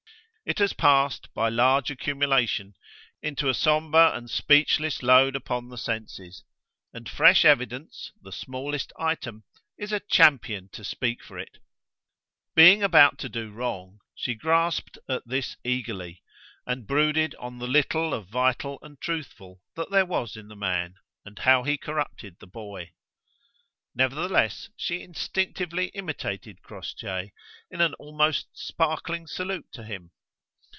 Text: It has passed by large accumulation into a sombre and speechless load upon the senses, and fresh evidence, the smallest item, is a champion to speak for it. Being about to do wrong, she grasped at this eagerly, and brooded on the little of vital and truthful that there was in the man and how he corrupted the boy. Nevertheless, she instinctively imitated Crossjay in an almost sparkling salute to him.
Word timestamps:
It 0.43 0.59
has 0.59 0.73
passed 0.73 1.33
by 1.33 1.47
large 1.47 1.89
accumulation 1.91 2.73
into 3.21 3.47
a 3.47 3.53
sombre 3.53 4.11
and 4.13 4.29
speechless 4.29 5.01
load 5.01 5.33
upon 5.33 5.69
the 5.69 5.77
senses, 5.77 6.43
and 6.91 7.07
fresh 7.07 7.45
evidence, 7.45 8.11
the 8.21 8.33
smallest 8.33 8.91
item, 8.99 9.45
is 9.77 9.93
a 9.93 10.01
champion 10.01 10.67
to 10.73 10.83
speak 10.83 11.23
for 11.23 11.39
it. 11.39 11.59
Being 12.53 12.83
about 12.83 13.17
to 13.19 13.29
do 13.29 13.49
wrong, 13.51 13.99
she 14.13 14.33
grasped 14.35 14.97
at 15.07 15.25
this 15.25 15.55
eagerly, 15.63 16.21
and 16.65 16.85
brooded 16.85 17.33
on 17.35 17.59
the 17.59 17.67
little 17.67 18.13
of 18.13 18.27
vital 18.27 18.77
and 18.81 18.99
truthful 18.99 19.61
that 19.77 19.89
there 19.91 20.07
was 20.07 20.35
in 20.35 20.49
the 20.49 20.55
man 20.57 20.95
and 21.23 21.39
how 21.39 21.63
he 21.63 21.77
corrupted 21.77 22.35
the 22.41 22.47
boy. 22.47 22.91
Nevertheless, 23.95 24.69
she 24.75 25.01
instinctively 25.01 25.89
imitated 25.89 26.61
Crossjay 26.61 27.31
in 27.69 27.79
an 27.79 27.93
almost 27.93 28.47
sparkling 28.53 29.27
salute 29.27 29.71
to 29.71 29.83
him. 29.85 30.11